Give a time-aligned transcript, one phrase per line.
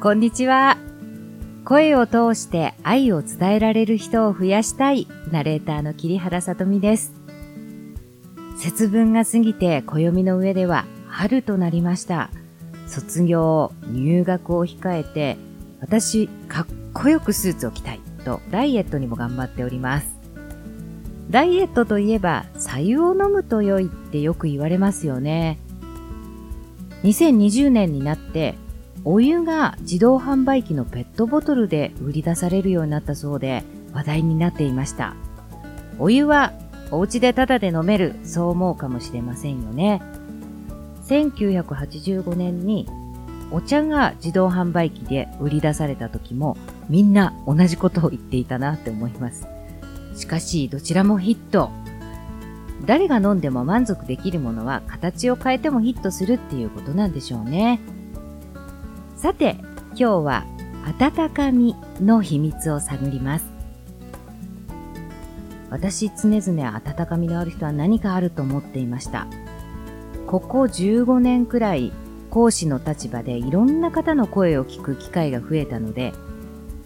[0.00, 0.78] こんにちは。
[1.64, 7.12] 声を通して愛を伝えられる人を増やしたいナレーターの桐原さとみです。
[8.60, 12.30] 節分が過ぎて暦の上では春となりました。
[12.86, 15.36] 卒業、入学を控えて、
[15.80, 20.16] 私、かっこよくスーツを着たいとダイエットにも頑張っております。
[21.28, 25.58] ダイエットといえば、左右を飲むと良いってよく言われますよね。
[27.02, 28.54] 2020年になって、
[29.10, 35.16] お湯が自動販売機のペットボトルで売り出されるようになったそうで話題になっていました。
[35.98, 36.52] お湯は
[36.90, 40.02] お家でタダで飲める、そう思うかもしれませんよね。
[41.06, 42.86] 1985年に
[43.50, 46.58] お茶が自動販売機で売り出された時も
[46.90, 49.48] みんな同じことを言っていたなって思います。
[50.16, 51.70] しかしどちらもヒット。
[52.84, 57.80] 誰が飲んでも満足できるものは形を変えてもヒットするっていうことなんでしょうね。
[59.18, 59.56] さて、
[59.96, 60.44] 今日は
[61.00, 63.46] 温かみの秘密を探ります。
[65.70, 69.26] 私常々温かみのある人は何かあると思っていました。
[70.28, 71.92] ここ15年くらい
[72.30, 76.12] 講師の立場でいろんな方の声を聞く機会が増えたので、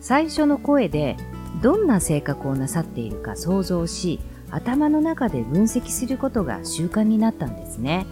[0.00, 1.18] 最初の声で
[1.60, 8.06] どんな性格をなさっているか想像し、頭の中で分析することが習慣になったんですね。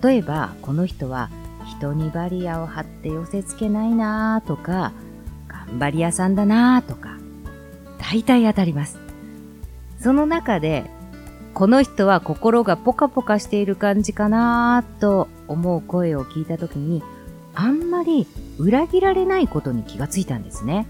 [0.00, 1.28] 例えば、この人は
[1.68, 4.92] 人にバリアを張って寄せ付けないなとか、
[5.46, 7.18] 頑張り屋さんだなとか、
[7.98, 8.98] 大体当たります。
[10.00, 10.90] その中で、
[11.54, 17.02] この人は心がポカポカしている感じかなと思う声を聞いたときに、
[17.54, 18.26] あんまり
[18.58, 20.86] 裏切られないことに気がついたんですね。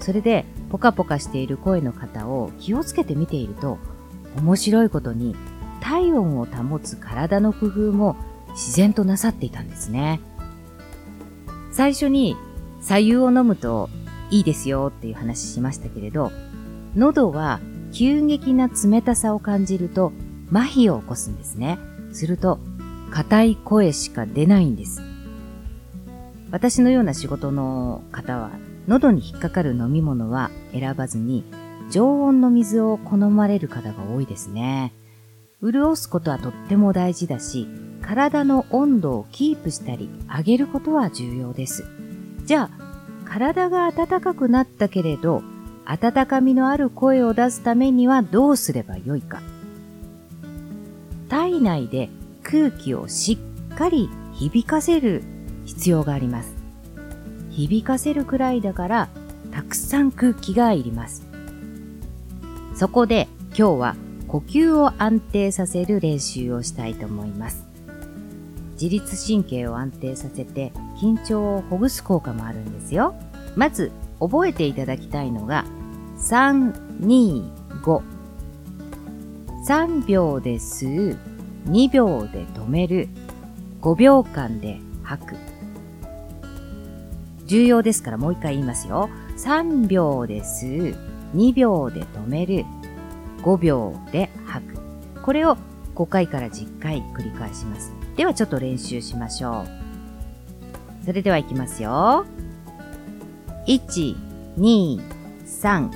[0.00, 3.78] それで、ポカポカしている声の方を気をつけて見ていると、
[4.36, 5.36] 面白いことに
[5.80, 8.16] 体温を保つ体の工夫も
[8.52, 10.20] 自然となさっていたんですね。
[11.72, 12.36] 最初に
[12.80, 13.88] 左右を飲むと
[14.30, 16.30] いいですよっていう話しましたけれど、
[16.94, 17.60] 喉は
[17.92, 20.12] 急激な冷たさを感じると
[20.50, 21.78] 麻痺を起こすんですね。
[22.12, 22.58] すると
[23.10, 25.02] 硬い声しか出ないんです。
[26.50, 28.50] 私のような仕事の方は
[28.86, 31.44] 喉に引っかかる飲み物は選ばずに
[31.90, 34.92] 常温の水を好まれる方が多いですね。
[35.62, 37.68] 潤すことはとっても大事だし、
[38.02, 41.84] 体の温度をキープしたり上げることは重要です。
[42.44, 45.42] じゃあ、体が暖かくなったけれど、
[45.84, 49.40] 温かみのある声を出すためにはどうすればよいか。
[51.28, 52.10] 体内で
[52.42, 53.38] 空気をし
[53.72, 55.22] っかり響かせる
[55.64, 56.54] 必要があります。
[57.50, 59.08] 響かせるくらいだから、
[59.50, 61.26] たくさん空気がいります。
[62.74, 63.96] そこで今日は
[64.28, 67.61] 呼吸を安定させる練習をしたいと思います。
[68.82, 73.14] 自律神経を安定させて緊張をほぐす効果もあるんですよ。
[73.54, 75.64] まず覚えていただきたいのが
[76.18, 77.48] 3、2、
[77.80, 78.02] 5。
[79.68, 81.18] 3秒で吸う、
[81.68, 83.08] 2秒で止める、
[83.82, 85.36] 5秒間で吐く。
[87.46, 89.08] 重要ですからもう一回言いますよ。
[89.36, 90.96] 3秒で吸う、
[91.36, 92.64] 2秒で止める、
[93.42, 94.80] 5秒で吐く。
[95.22, 95.56] これを
[95.94, 98.01] 5回から10回繰り返します。
[98.16, 99.64] ではちょっと練習しましょ
[101.02, 101.04] う。
[101.04, 102.26] それでは行きますよ。
[103.66, 104.16] 1、
[104.58, 105.00] 2、
[105.46, 105.90] 3、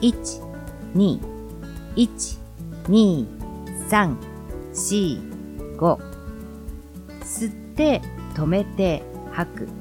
[0.00, 0.42] 1、
[0.94, 1.20] 2、
[1.96, 2.38] 1、
[2.88, 3.26] 2、
[3.88, 4.16] 3、
[4.72, 5.98] 4、5。
[7.22, 8.00] 吸って、
[8.34, 9.66] 止めて、吐く。
[9.66, 9.72] も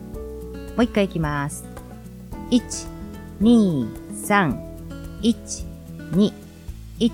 [0.80, 1.66] う一回行きます。
[2.52, 2.88] 1、
[3.42, 4.58] 2、3、
[5.22, 5.66] 1、
[6.14, 6.34] 2、
[7.00, 7.12] 1、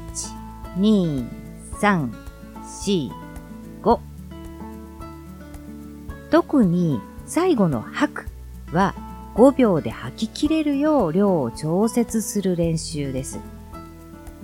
[0.77, 1.27] 2、
[1.79, 2.11] 3、
[3.83, 4.05] 4、
[6.35, 8.27] 特に最後の吐く
[8.73, 8.93] は
[9.35, 13.39] 5秒で吐き切れるよう量を調節する練習です。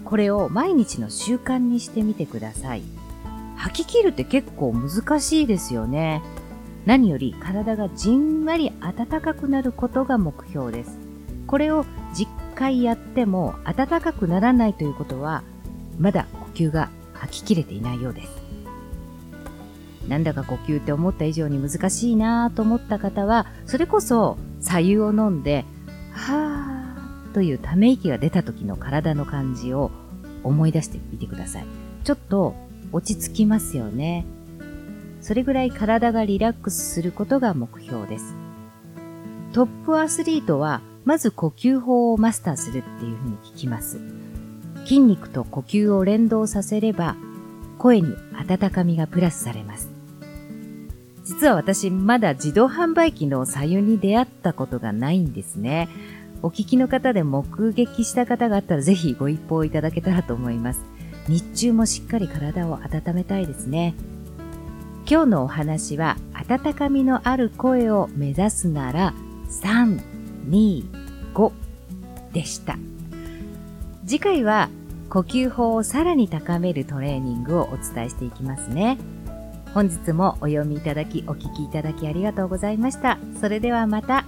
[0.06, 2.84] これを毎日の習慣にしてみてください。
[3.58, 6.22] 吐き切るって結構難しいですよね。
[6.86, 10.98] 何より体がじんわり暖かくなることが目標です。
[11.46, 11.84] これを
[12.16, 15.44] 10回やっても暖かくならないということは、
[16.00, 18.41] まだ呼吸が吐き切れていないようです。
[20.12, 25.64] なんだか呼吸って思った以上に難しいなと思った方は、それこそ左右を飲んで、
[26.12, 29.90] はーというため息が出た時の体の感じを
[30.44, 31.66] 思い出してみてください。
[32.04, 32.56] ちょっと
[32.92, 34.26] 落ち着きますよね。
[35.22, 38.36] それぐらい体がリラックスすることが目標です。
[39.54, 44.02] トップアスリートは、まず呼吸法をマスターするっていうふうに聞きます。
[44.84, 47.16] 筋肉と呼吸を連動させれば、
[47.78, 49.91] 声に温かみがプラスされます。
[51.32, 55.88] 実は私まだ自動販売機の左右に出会ったことがないんですね。
[56.44, 60.82] お聞きの方で目撃した方があったらぜひご一報いただけたらと思います。
[61.30, 63.94] 日中もしっかり体を温めたいですね。
[65.10, 69.14] 今日のお話は温かみのある声を目指すなら
[69.48, 70.02] 3、
[70.50, 70.84] 2、
[71.34, 71.52] 5
[72.34, 72.78] でした。
[74.06, 74.70] 次回は
[75.10, 78.98] 呼吸法をさらに高めるトレーニングをお伝えしていきますね。
[79.74, 83.18] 本日もお読みいただきお聞きいただきありがとうございました。
[83.40, 84.26] それではまた。